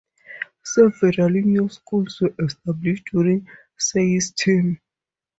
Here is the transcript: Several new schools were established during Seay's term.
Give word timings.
Several 0.63 1.29
new 1.29 1.69
schools 1.69 2.21
were 2.21 2.33
established 2.43 3.05
during 3.11 3.47
Seay's 3.77 4.31
term. 4.31 4.81